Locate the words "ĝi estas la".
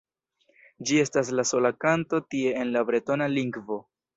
0.91-1.45